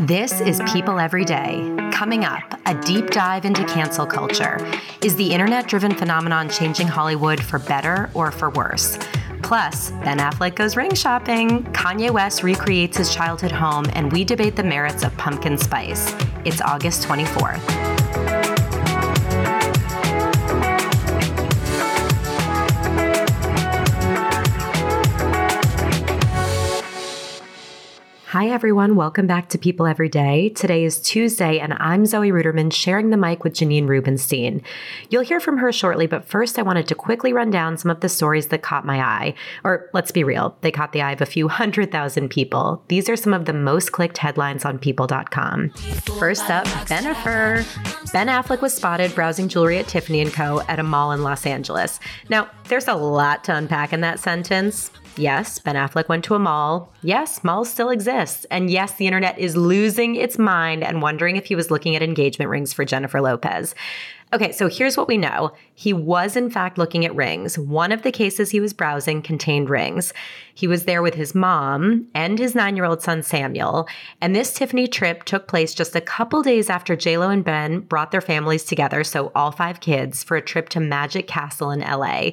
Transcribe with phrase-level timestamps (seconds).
[0.00, 1.72] This is People Every Day.
[1.92, 4.58] Coming up, a deep dive into cancel culture.
[5.04, 8.98] Is the internet driven phenomenon changing Hollywood for better or for worse?
[9.44, 14.56] Plus, Ben Affleck goes ring shopping, Kanye West recreates his childhood home, and we debate
[14.56, 16.12] the merits of pumpkin spice.
[16.44, 17.93] It's August 24th.
[28.34, 28.96] Hi, everyone.
[28.96, 30.48] Welcome back to People Every Day.
[30.48, 34.60] Today is Tuesday, and I'm Zoe Ruderman sharing the mic with Janine Rubenstein.
[35.08, 38.00] You'll hear from her shortly, but first, I wanted to quickly run down some of
[38.00, 39.34] the stories that caught my eye.
[39.62, 42.82] Or let's be real, they caught the eye of a few hundred thousand people.
[42.88, 45.68] These are some of the most clicked headlines on People.com.
[46.18, 47.64] First up, Bennifer.
[48.12, 50.60] Ben Affleck was spotted browsing jewelry at Tiffany & Co.
[50.62, 52.00] at a mall in Los Angeles.
[52.28, 54.90] Now, there's a lot to unpack in that sentence.
[55.16, 56.92] Yes, Ben Affleck went to a mall.
[57.02, 58.46] Yes, malls still exist.
[58.50, 62.02] And yes, the internet is losing its mind and wondering if he was looking at
[62.02, 63.74] engagement rings for Jennifer Lopez.
[64.34, 65.52] Okay, so here's what we know.
[65.76, 67.56] He was, in fact, looking at rings.
[67.56, 70.12] One of the cases he was browsing contained rings.
[70.52, 73.86] He was there with his mom and his nine year old son, Samuel.
[74.20, 78.10] And this Tiffany trip took place just a couple days after JLo and Ben brought
[78.10, 82.30] their families together, so all five kids, for a trip to Magic Castle in LA.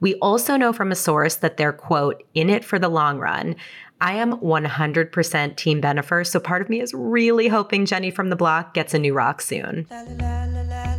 [0.00, 3.54] We also know from a source that they're, quote, in it for the long run.
[4.00, 8.36] I am 100% Team Bennifer, so part of me is really hoping Jenny from the
[8.36, 9.86] block gets a new rock soon.
[9.88, 10.93] La, la, la,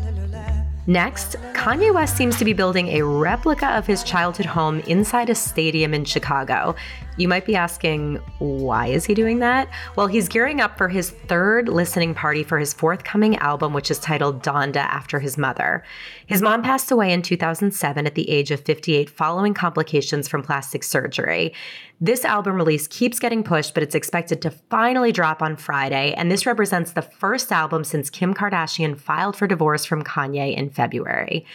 [0.88, 5.35] Next, Kanye West seems to be building a replica of his childhood home inside a
[5.35, 6.75] stadium in Chicago.
[7.18, 9.68] You might be asking, why is he doing that?
[9.96, 13.97] Well, he's gearing up for his third listening party for his forthcoming album, which is
[13.97, 15.84] titled Donda after his mother.
[16.28, 20.84] His mom passed away in 2007 at the age of 58 following complications from plastic
[20.84, 21.53] surgery.
[22.01, 26.29] This album release keeps getting pushed, but it's expected to finally drop on Friday, and
[26.29, 31.45] this represents the first album since Kim Kardashian filed for divorce from Kanye in February.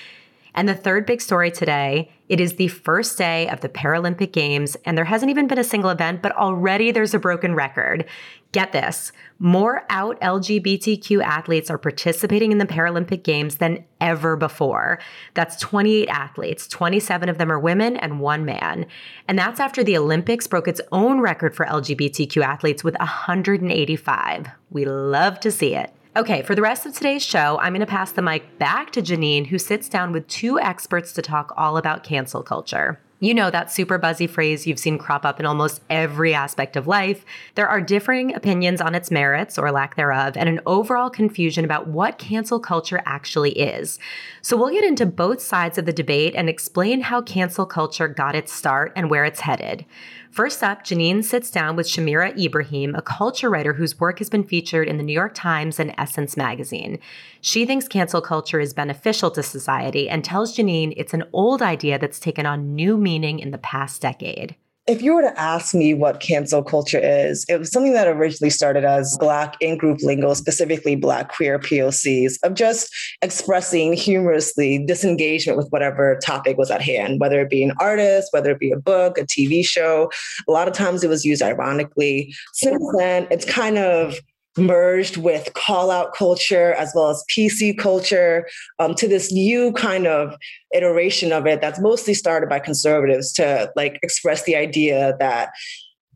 [0.54, 4.76] And the third big story today, it is the first day of the Paralympic Games,
[4.86, 8.06] and there hasn't even been a single event, but already there's a broken record.
[8.52, 14.98] Get this more out LGBTQ athletes are participating in the Paralympic Games than ever before.
[15.34, 18.86] That's 28 athletes, 27 of them are women and one man.
[19.28, 24.48] And that's after the Olympics broke its own record for LGBTQ athletes with 185.
[24.70, 25.92] We love to see it.
[26.16, 29.00] Okay, for the rest of today's show, I'm going to pass the mic back to
[29.00, 33.00] Janine, who sits down with two experts to talk all about cancel culture.
[33.22, 36.86] You know that super buzzy phrase you've seen crop up in almost every aspect of
[36.86, 37.22] life.
[37.54, 41.86] There are differing opinions on its merits or lack thereof, and an overall confusion about
[41.86, 43.98] what cancel culture actually is.
[44.40, 48.34] So we'll get into both sides of the debate and explain how cancel culture got
[48.34, 49.84] its start and where it's headed.
[50.30, 54.44] First up, Janine sits down with Shamira Ibrahim, a culture writer whose work has been
[54.44, 57.00] featured in the New York Times and Essence magazine.
[57.40, 61.98] She thinks cancel culture is beneficial to society and tells Janine it's an old idea
[61.98, 64.54] that's taken on new meaning in the past decade
[64.86, 68.50] if you were to ask me what cancel culture is, it was something that originally
[68.50, 72.90] started as Black in group lingo, specifically Black queer POCs, of just
[73.22, 78.50] expressing humorously disengagement with whatever topic was at hand, whether it be an artist, whether
[78.50, 80.10] it be a book, a TV show.
[80.48, 82.34] A lot of times it was used ironically.
[82.54, 84.16] Since then, it's kind of
[84.56, 88.48] merged with call out culture as well as PC culture
[88.78, 90.34] um, to this new kind of
[90.74, 95.50] iteration of it that's mostly started by conservatives to like express the idea that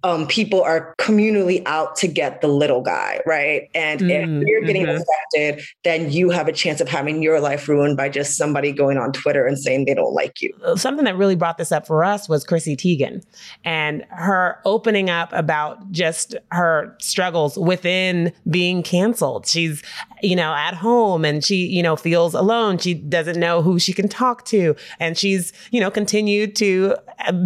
[0.04, 3.70] um, people are communally out to get the little guy, right?
[3.74, 5.00] And mm, if you're getting mm-hmm.
[5.00, 8.98] affected, then you have a chance of having your life ruined by just somebody going
[8.98, 10.54] on Twitter and saying they don't like you.
[10.62, 13.24] Uh, something that really brought this up for us was Chrissy Teigen
[13.64, 19.46] and her opening up about just her struggles within being canceled.
[19.46, 19.82] She's,
[20.22, 22.76] you know, at home and she, you know, feels alone.
[22.76, 24.76] She doesn't know who she can talk to.
[25.00, 26.96] And she's, you know, continued to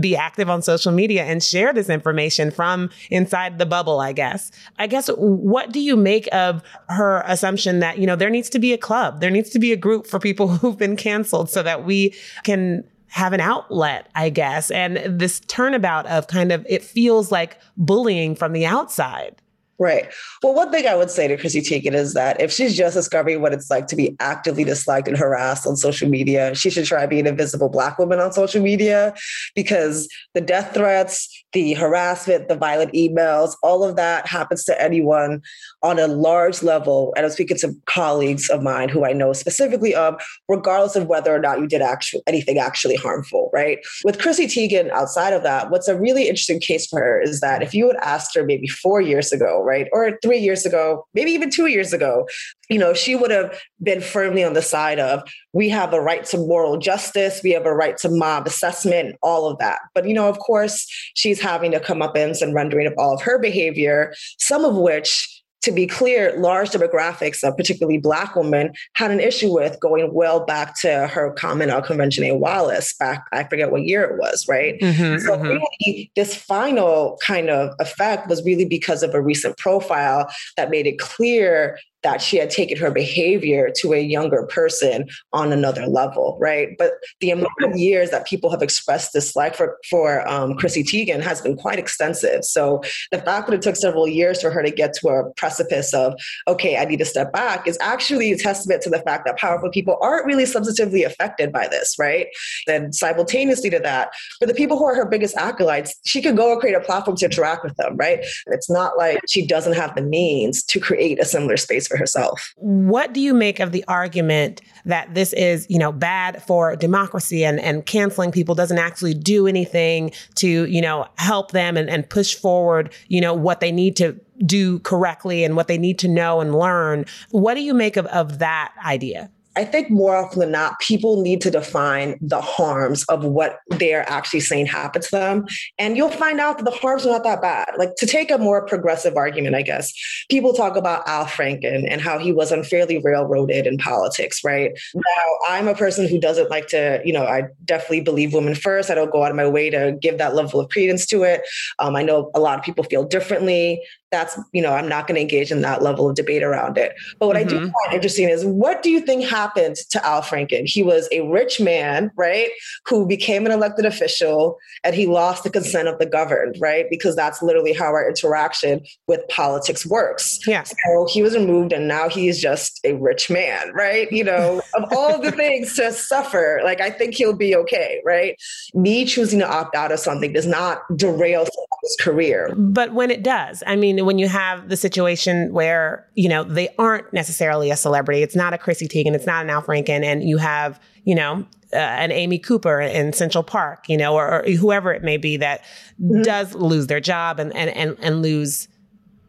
[0.01, 4.51] be active on social media and share this information from inside the bubble, I guess.
[4.79, 8.59] I guess what do you make of her assumption that, you know, there needs to
[8.59, 11.63] be a club, there needs to be a group for people who've been canceled so
[11.63, 12.15] that we
[12.45, 14.71] can have an outlet, I guess.
[14.71, 19.41] And this turnabout of kind of it feels like bullying from the outside.
[19.81, 20.13] Right.
[20.43, 23.41] Well, one thing I would say to Chrissy Teigen is that if she's just discovering
[23.41, 27.07] what it's like to be actively disliked and harassed on social media, she should try
[27.07, 29.15] being a visible Black woman on social media
[29.55, 35.43] because the death threats, the harassment, the violent emails, all of that happens to anyone
[35.85, 37.13] on a large level.
[37.17, 41.33] And I'm speaking to colleagues of mine who I know specifically of, regardless of whether
[41.33, 43.79] or not you did actually anything actually harmful, right?
[44.05, 47.63] With Chrissy Teigen, outside of that, what's a really interesting case for her is that
[47.63, 49.87] if you had asked her maybe four years ago, right?
[49.93, 52.27] Or three years ago, maybe even two years ago,
[52.71, 55.23] you know, she would have been firmly on the side of
[55.53, 59.47] we have a right to moral justice, we have a right to mob assessment, all
[59.47, 59.79] of that.
[59.95, 63.15] But, you know, of course, she's having to come up in some rendering of all
[63.15, 68.73] of her behavior, some of which to be clear, large demographics of particularly Black women
[68.95, 72.37] had an issue with going well back to her comment on Convention A.
[72.37, 74.79] Wallace back, I forget what year it was, right?
[74.81, 75.47] Mm-hmm, so, mm-hmm.
[75.47, 80.87] really, this final kind of effect was really because of a recent profile that made
[80.87, 86.39] it clear that she had taken her behavior to a younger person on another level,
[86.41, 86.71] right?
[86.79, 91.21] But the amount of years that people have expressed dislike for for um, Chrissy Teigen
[91.21, 92.45] has been quite extensive.
[92.45, 95.93] So the fact that it took several years for her to get to a precipice
[95.93, 96.15] of
[96.47, 99.71] okay, I need to step back is actually a testament to the fact that powerful
[99.71, 102.29] people aren't really substantively affected by this, right?
[102.67, 106.53] Then simultaneously to that, for the people who are her biggest acolytes, she could go
[106.53, 108.25] and create a platform to interact with them, right?
[108.47, 112.55] It's not like she doesn't have the means to create a similar space for herself.
[112.57, 117.45] What do you make of the argument that this is, you know, bad for democracy
[117.45, 122.09] and, and canceling people doesn't actually do anything to, you know, help them and, and
[122.09, 126.09] push forward, you know, what they need to do correctly and what they need to
[126.09, 127.05] know and learn.
[127.31, 129.31] What do you make of, of that idea?
[129.59, 134.09] I think more often than not, people need to define the harms of what they're
[134.09, 135.47] actually saying happened to them.
[135.81, 137.71] And you'll find out that the harms are not that bad.
[137.77, 139.93] Like to take a more progressive argument, I guess,
[140.31, 144.71] people talk about Al Franken and how he was unfairly railroaded in politics, right?
[144.95, 145.03] Now,
[145.49, 148.91] I'm a person who doesn't like to, you know, I definitely believe women first.
[148.91, 151.41] I don't go out of my way to give that level of credence to it.
[151.81, 155.15] Um, I know a lot of people feel differently that's you know i'm not going
[155.15, 157.47] to engage in that level of debate around it but what mm-hmm.
[157.47, 157.73] i do mm-hmm.
[157.85, 160.67] find interesting is what do you think happened to al franken.
[160.67, 162.51] He was a rich man right
[162.87, 167.17] who became an elected official and he lost the consent of the governed right because
[167.17, 170.39] that's literally how our interaction with politics works.
[170.47, 174.25] Yeah so he was removed and now he is just a rich man right you
[174.25, 178.37] know of all the things to suffer like i think he'll be okay right?
[178.75, 182.55] Me choosing to opt out of something does not derail someone's career.
[182.57, 186.69] But when it does i mean when you have the situation where, you know, they
[186.79, 190.23] aren't necessarily a celebrity, it's not a Chrissy Teigen, it's not an Al Franken, and
[190.29, 194.51] you have, you know, uh, an Amy Cooper in Central Park, you know, or, or
[194.51, 195.63] whoever it may be that
[196.01, 196.23] mm-hmm.
[196.23, 198.69] does lose their job and, and, and, and lose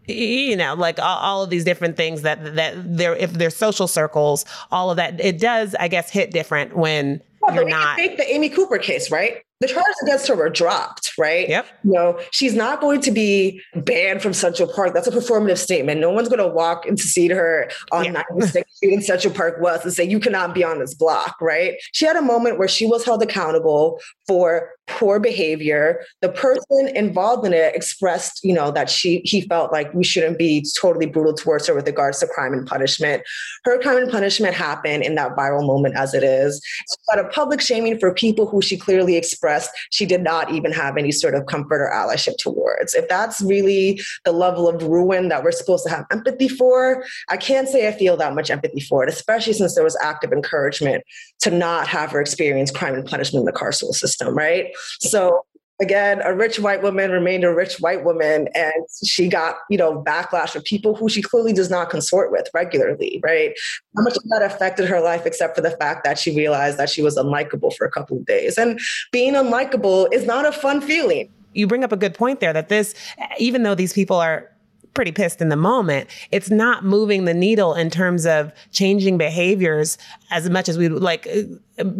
[0.07, 3.87] you know like all, all, of these different things that that they're if they're social
[3.87, 8.17] circles all of that it does i guess hit different when well, you're not take
[8.17, 11.49] the amy cooper case right the charges against her were dropped, right?
[11.49, 11.67] Yep.
[11.83, 14.93] You know, she's not going to be banned from Central Park.
[14.93, 15.99] That's a performative statement.
[15.99, 18.23] No one's going to walk and see her on yeah.
[18.31, 21.75] 96th Street in Central Park West and say, you cannot be on this block, right?
[21.91, 26.01] She had a moment where she was held accountable for poor behavior.
[26.21, 30.37] The person involved in it expressed, you know, that she he felt like we shouldn't
[30.37, 33.21] be totally brutal towards her with regards to crime and punishment.
[33.65, 36.61] Her crime and punishment happened in that viral moment as it is.
[37.09, 40.97] But a public shaming for people who she clearly expressed she did not even have
[40.97, 42.93] any sort of comfort or allyship towards.
[42.93, 47.37] If that's really the level of ruin that we're supposed to have empathy for, I
[47.37, 51.03] can't say I feel that much empathy for it, especially since there was active encouragement
[51.39, 54.67] to not have her experience crime and punishment in the carceral system, right?
[54.99, 55.45] So
[55.81, 58.73] again, a rich white woman remained a rich white woman, and
[59.05, 63.21] she got, you know, backlash from people who she clearly does not consort with regularly,
[63.23, 63.53] right?
[63.95, 66.89] How much of that affected her life, except for the fact that she realized that
[66.89, 68.57] she was unlikable for a couple of days.
[68.57, 68.79] And
[69.11, 71.29] being unlikable is not a fun feeling.
[71.53, 72.93] you bring up a good point there that this,
[73.37, 74.49] even though these people are
[74.93, 79.97] pretty pissed in the moment, it's not moving the needle in terms of changing behaviors
[80.31, 81.27] as much as we like.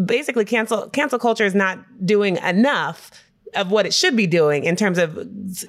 [0.05, 3.12] Basically, cancel cancel culture is not doing enough
[3.56, 5.27] of what it should be doing in terms of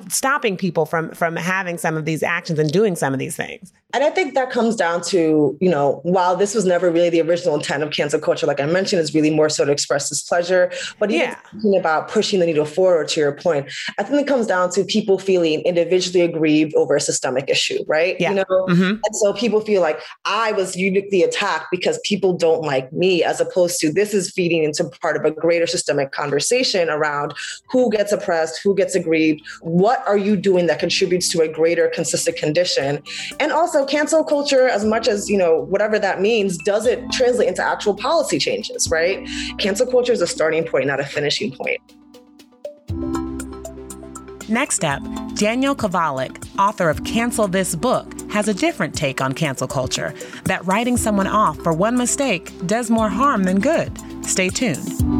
[0.08, 3.72] stopping people from from having some of these actions and doing some of these things.
[3.92, 7.20] And I think that comes down to, you know, while this was never really the
[7.22, 10.70] original intent of cancel culture, like I mentioned, is really more so to express displeasure.
[10.98, 11.36] But yeah.
[11.76, 15.18] about pushing the needle forward to your point, I think it comes down to people
[15.18, 18.16] feeling individually aggrieved over a systemic issue, right?
[18.20, 18.30] Yeah.
[18.30, 18.82] You know, mm-hmm.
[18.82, 23.40] and so people feel like I was uniquely attacked because people don't like me, as
[23.40, 27.34] opposed to this is feeding into part of a greater systemic conversation around
[27.70, 31.88] who gets oppressed, who gets aggrieved, what are you doing that contributes to a greater
[31.88, 33.02] consistent condition,
[33.38, 37.48] and also cancel culture, as much as, you know, whatever that means, does it translate
[37.48, 39.28] into actual policy changes, right?
[39.58, 41.80] Cancel culture is a starting point, not a finishing point.
[44.48, 45.00] Next up,
[45.34, 50.12] Daniel Kovalik, author of Cancel This Book, has a different take on cancel culture
[50.44, 53.96] that writing someone off for one mistake does more harm than good.
[54.24, 55.19] Stay tuned.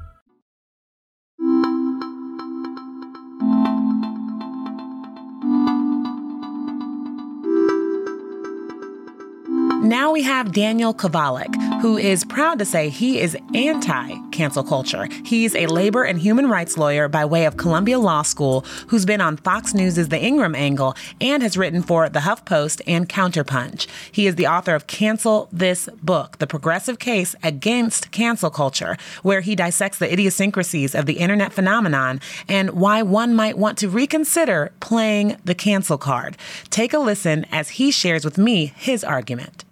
[9.81, 15.07] Now we have Daniel Kovalik, who is proud to say he is anti cancel culture.
[15.25, 19.21] He's a labor and human rights lawyer by way of Columbia Law School who's been
[19.21, 23.87] on Fox News' The Ingraham Angle and has written for The HuffPost and Counterpunch.
[24.11, 29.41] He is the author of Cancel This Book, The Progressive Case Against Cancel Culture, where
[29.41, 34.73] he dissects the idiosyncrasies of the internet phenomenon and why one might want to reconsider
[34.79, 36.37] playing the cancel card.
[36.69, 39.65] Take a listen as he shares with me his argument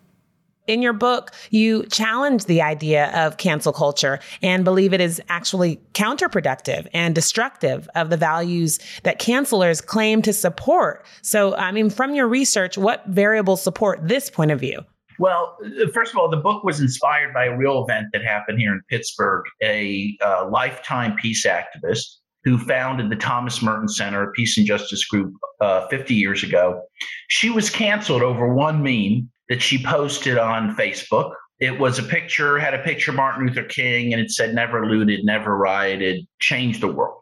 [0.70, 5.82] in your book, you challenge the idea of cancel culture and believe it is actually
[5.94, 11.06] counterproductive and destructive of the values that cancelers claim to support.
[11.22, 14.82] So, I mean, from your research, what variables support this point of view?
[15.18, 15.58] Well,
[15.94, 18.82] first of all, the book was inspired by a real event that happened here in
[18.90, 19.44] Pittsburgh.
[19.62, 22.06] A uh, lifetime peace activist
[22.46, 26.82] who founded the Thomas Merton Center, a peace and justice group, uh, 50 years ago.
[27.28, 31.34] She was canceled over one meme that she posted on Facebook.
[31.60, 34.88] It was a picture, had a picture of Martin Luther King, and it said, never
[34.88, 37.22] looted, never rioted, change the world.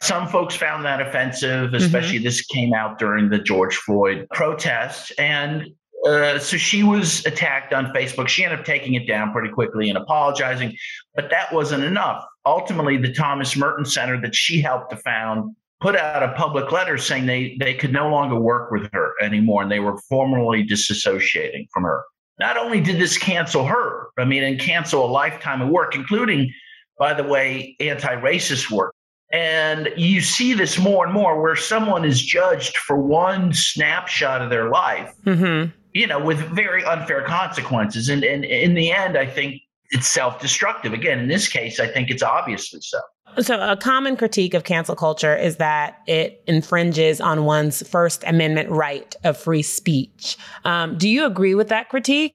[0.00, 1.74] Some folks found that offensive, mm-hmm.
[1.76, 2.24] especially mm-hmm.
[2.24, 5.10] this came out during the George Floyd protests.
[5.12, 5.68] And
[6.06, 8.28] uh, so she was attacked on Facebook.
[8.28, 10.76] She ended up taking it down pretty quickly and apologizing,
[11.14, 12.24] but that wasn't enough.
[12.46, 16.98] Ultimately, the Thomas Merton Center that she helped to found put out a public letter
[16.98, 21.66] saying they, they could no longer work with her anymore and they were formally disassociating
[21.72, 22.02] from her.
[22.38, 26.52] Not only did this cancel her, I mean, and cancel a lifetime of work, including,
[26.98, 28.94] by the way, anti racist work.
[29.32, 34.50] And you see this more and more where someone is judged for one snapshot of
[34.50, 35.70] their life, mm-hmm.
[35.92, 38.08] you know, with very unfair consequences.
[38.08, 40.92] And, and in the end, I think it's self destructive.
[40.92, 43.00] Again, in this case, I think it's obviously so.
[43.40, 48.70] So, a common critique of cancel culture is that it infringes on one's First Amendment
[48.70, 50.36] right of free speech.
[50.64, 52.34] Um, do you agree with that critique?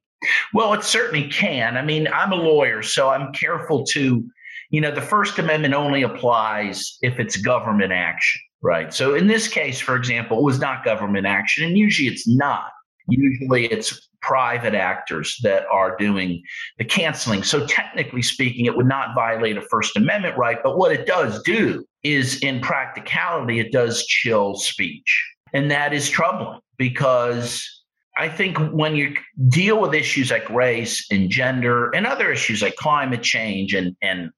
[0.54, 1.76] Well, it certainly can.
[1.78, 4.24] I mean, I'm a lawyer, so I'm careful to,
[4.70, 8.94] you know, the First Amendment only applies if it's government action, right?
[8.94, 12.72] So, in this case, for example, it was not government action, and usually it's not.
[13.08, 16.42] Usually it's private actors that are doing
[16.78, 17.44] the canceling.
[17.44, 20.58] So, technically speaking, it would not violate a First Amendment right.
[20.64, 25.26] But what it does do is, in practicality, it does chill speech.
[25.54, 27.70] And that is troubling because
[28.16, 29.16] I think when you
[29.50, 34.30] deal with issues like race and gender and other issues like climate change and, and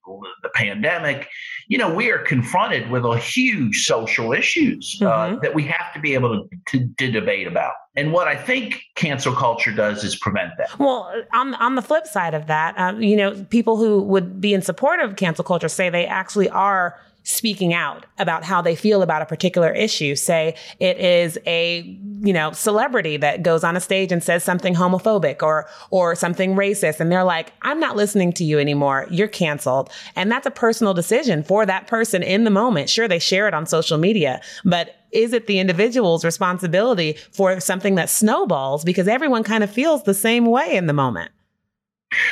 [0.43, 1.27] the pandemic,
[1.67, 5.39] you know, we are confronted with a huge social issues uh, mm-hmm.
[5.41, 7.73] that we have to be able to, to, to, debate about.
[7.95, 10.77] And what I think cancel culture does is prevent that.
[10.79, 14.53] Well, on, on the flip side of that, um, you know, people who would be
[14.53, 19.01] in support of cancel culture say they actually are speaking out about how they feel
[19.01, 20.15] about a particular issue.
[20.15, 21.81] Say it is a,
[22.21, 26.55] you know, celebrity that goes on a stage and says something homophobic or or something
[26.55, 29.07] racist and they're like, "I'm not listening to you anymore.
[29.09, 32.89] You're canceled." And that's a personal decision for that person in the moment.
[32.89, 37.95] Sure, they share it on social media, but is it the individual's responsibility for something
[37.95, 41.31] that snowballs because everyone kind of feels the same way in the moment?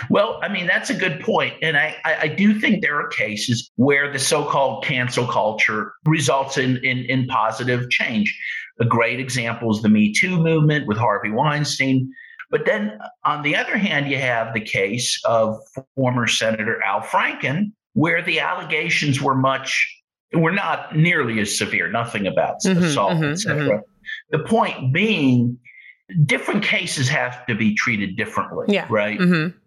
[0.09, 1.55] Well, I mean, that's a good point.
[1.61, 6.57] And I, I, do think there are cases where the so called cancel culture results
[6.57, 8.37] in, in, in positive change.
[8.79, 12.11] A great example is the Me Too movement with Harvey Weinstein.
[12.49, 15.57] But then on the other hand, you have the case of
[15.95, 20.02] former Senator Al Franken, where the allegations were much,
[20.33, 23.63] were not nearly as severe, nothing about mm-hmm, assault, mm-hmm, etc.
[23.63, 24.37] Mm-hmm.
[24.37, 25.57] The point being,
[26.25, 28.87] different cases have to be treated differently, yeah.
[28.89, 29.19] right?
[29.19, 29.57] Mm-hmm.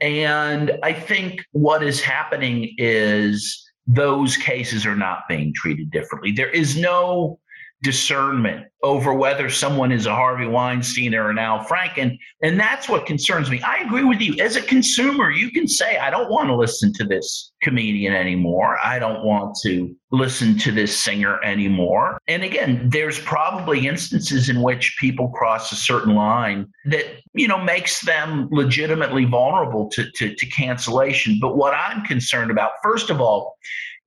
[0.00, 6.32] And I think what is happening is those cases are not being treated differently.
[6.32, 7.38] There is no
[7.82, 12.18] discernment over whether someone is a Harvey Weinstein or an Al Franken.
[12.42, 13.60] And that's what concerns me.
[13.62, 14.42] I agree with you.
[14.42, 18.78] As a consumer, you can say, I don't want to listen to this comedian anymore.
[18.82, 22.18] I don't want to listen to this singer anymore.
[22.26, 27.62] And again, there's probably instances in which people cross a certain line that, you know,
[27.62, 31.38] makes them legitimately vulnerable to, to, to cancellation.
[31.40, 33.56] But what I'm concerned about, first of all,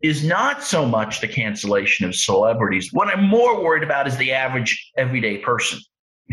[0.03, 2.91] is not so much the cancellation of celebrities.
[2.91, 5.79] What I'm more worried about is the average everyday person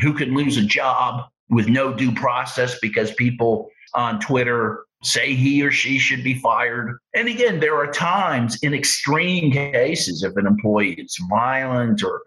[0.00, 5.62] who can lose a job with no due process because people on Twitter say he
[5.62, 6.99] or she should be fired.
[7.15, 12.23] And again, there are times in extreme cases if an employee is violent or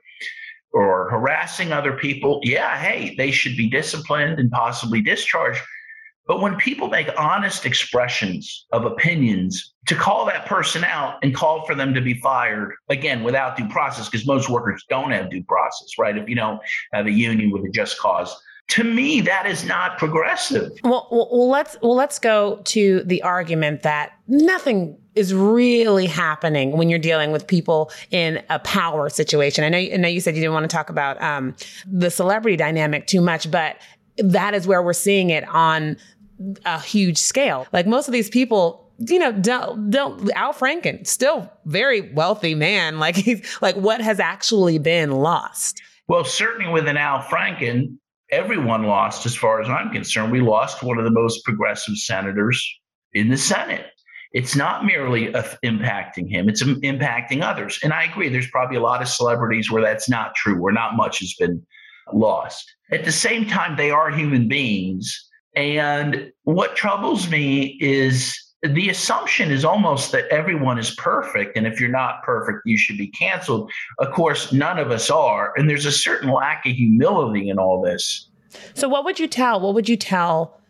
[0.73, 5.61] or harassing other people, yeah, hey, they should be disciplined and possibly discharged.
[6.25, 11.65] But when people make honest expressions of opinions, to call that person out and call
[11.65, 15.43] for them to be fired, again, without due process, because most workers don't have due
[15.43, 16.17] process, right?
[16.17, 16.59] If you don't
[16.93, 18.33] have a union with a just cause.
[18.69, 20.71] To me, that is not progressive.
[20.85, 26.89] Well, well, let's well let's go to the argument that nothing is really happening when
[26.89, 29.65] you're dealing with people in a power situation.
[29.65, 32.55] I know, I know you said you didn't want to talk about um, the celebrity
[32.55, 33.77] dynamic too much, but
[34.17, 35.97] that is where we're seeing it on
[36.65, 37.67] a huge scale.
[37.73, 42.99] Like most of these people, you know, don't, don't Al Franken, still very wealthy man.
[43.03, 45.81] Like he's like, what has actually been lost?
[46.07, 47.97] Well, certainly with an Al Franken,
[48.31, 50.31] everyone lost as far as I'm concerned.
[50.31, 52.63] We lost one of the most progressive senators
[53.13, 53.85] in the Senate.
[54.33, 57.79] It's not merely uh, impacting him, it's impacting others.
[57.83, 60.95] And I agree, there's probably a lot of celebrities where that's not true, where not
[60.95, 61.63] much has been
[62.11, 62.65] lost.
[62.91, 69.51] At the same time, they are human beings and what troubles me is the assumption
[69.51, 71.57] is almost that everyone is perfect.
[71.57, 73.69] And if you're not perfect, you should be canceled.
[73.99, 75.53] Of course, none of us are.
[75.57, 78.29] And there's a certain lack of humility in all this.
[78.73, 79.59] So, what would you tell?
[79.59, 80.61] What would you tell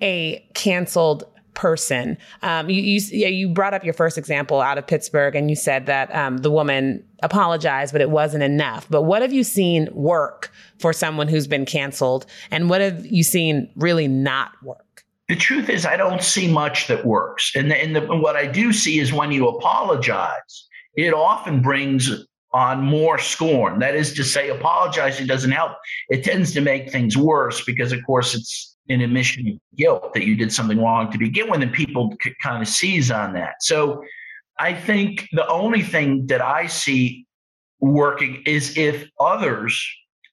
[0.00, 1.24] a canceled
[1.64, 2.18] person.
[2.42, 5.56] Um, you, you, yeah, you brought up your first example out of Pittsburgh, and you
[5.56, 8.86] said that um, the woman apologized, but it wasn't enough.
[8.90, 13.22] But what have you seen work for someone who's been canceled, and what have you
[13.22, 15.04] seen really not work?
[15.28, 18.46] The truth is, I don't see much that works, and, the, and the, what I
[18.46, 22.10] do see is when you apologize, it often brings
[22.52, 23.78] on more scorn.
[23.78, 25.72] That is to say, apologizing doesn't help.
[26.10, 30.24] It tends to make things worse because, of course, it's an admission of guilt that
[30.24, 33.54] you did something wrong to begin with, and people could kind of seize on that.
[33.60, 34.02] So
[34.58, 37.26] I think the only thing that I see
[37.80, 39.82] working is if others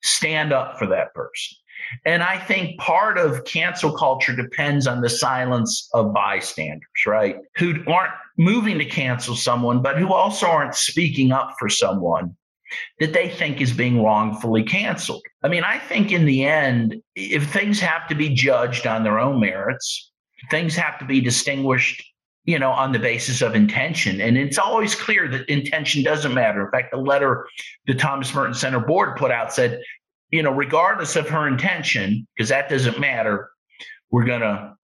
[0.03, 1.57] stand up for that person.
[2.05, 7.37] And I think part of cancel culture depends on the silence of bystanders, right?
[7.57, 12.35] Who aren't moving to cancel someone, but who also aren't speaking up for someone
[12.99, 15.23] that they think is being wrongfully canceled.
[15.43, 19.19] I mean, I think in the end, if things have to be judged on their
[19.19, 20.11] own merits,
[20.49, 22.03] things have to be distinguished,
[22.45, 24.21] you know, on the basis of intention.
[24.21, 26.65] And it's always clear that intention doesn't matter.
[26.65, 27.47] In fact, the letter
[27.87, 29.81] the Thomas Merton Center board put out said,
[30.29, 33.49] you know, regardless of her intention, because that doesn't matter,
[34.11, 34.75] we're going to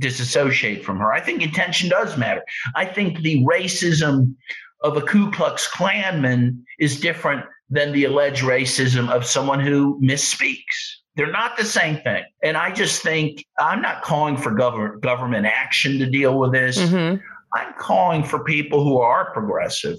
[0.00, 1.12] disassociate from her.
[1.12, 2.42] I think intention does matter.
[2.74, 4.34] I think the racism
[4.82, 10.98] of a Ku Klux Klanman is different than the alleged racism of someone who misspeaks.
[11.16, 12.24] They're not the same thing.
[12.42, 16.78] And I just think I'm not calling for government government action to deal with this.
[16.78, 17.20] Mm-hmm.
[17.54, 19.98] I'm calling for people who are progressive.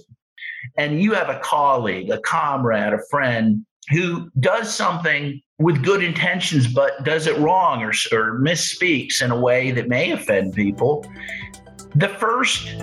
[0.78, 6.68] And you have a colleague, a comrade, a friend who does something with good intentions
[6.68, 11.06] but does it wrong or, or misspeaks in a way that may offend people.
[11.96, 12.74] The first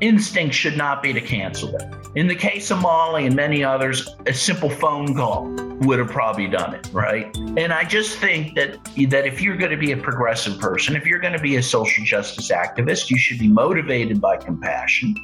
[0.00, 2.02] instinct should not be to cancel them.
[2.16, 5.46] In the case of Molly and many others, a simple phone call
[5.80, 7.34] would have probably done it, right?
[7.56, 11.06] And I just think that that if you're going to be a progressive person, if
[11.06, 15.14] you're going to be a social justice activist, you should be motivated by compassion.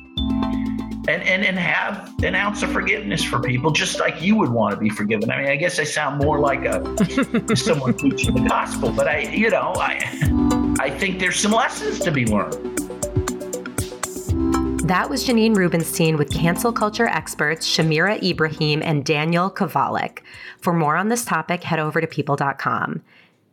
[1.08, 4.72] And, and and have an ounce of forgiveness for people, just like you would want
[4.72, 5.32] to be forgiven.
[5.32, 9.22] I mean, I guess I sound more like a someone preaching the gospel, but I,
[9.22, 12.81] you know, I I think there's some lessons to be learned.
[14.86, 20.18] That was Janine Rubenstein with cancel culture experts Shamira Ibrahim and Daniel Kovalik.
[20.60, 23.00] For more on this topic, head over to people.com.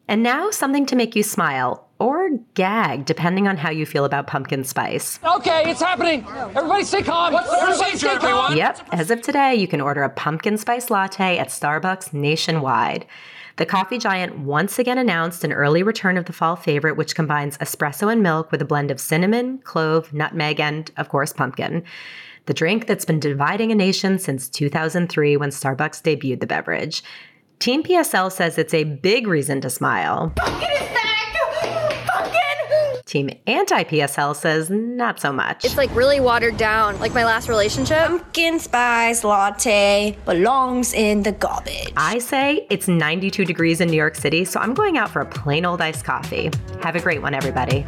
[0.08, 4.28] And now, something to make you smile or gag, depending on how you feel about
[4.28, 5.20] pumpkin spice.
[5.24, 6.26] Okay, it's happening.
[6.56, 7.34] Everybody stay calm.
[7.34, 8.56] What's Everybody stay calm.
[8.56, 13.06] Yep, as of today, you can order a pumpkin spice latte at Starbucks nationwide.
[13.58, 17.58] The coffee giant once again announced an early return of the fall favorite, which combines
[17.58, 21.84] espresso and milk with a blend of cinnamon, clove, nutmeg, and, of course, pumpkin.
[22.46, 27.04] The drink that's been dividing a nation since 2003 when Starbucks debuted the beverage.
[27.60, 30.32] Team PSL says it's a big reason to smile.
[33.10, 35.66] Team Anti PSL says not so much.
[35.66, 38.08] It's like really watered down, like my last relationship.
[38.08, 41.92] Pumpkin spice latte belongs in the garbage.
[41.98, 45.26] I say it's 92 degrees in New York City, so I'm going out for a
[45.26, 46.52] plain old iced coffee.
[46.82, 47.84] Have a great one, everybody.